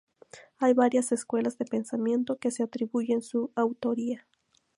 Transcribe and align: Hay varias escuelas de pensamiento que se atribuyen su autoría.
Hay 0.57 0.73
varias 0.73 1.11
escuelas 1.11 1.59
de 1.59 1.65
pensamiento 1.65 2.37
que 2.37 2.49
se 2.49 2.63
atribuyen 2.63 3.21
su 3.21 3.51
autoría. 3.53 4.25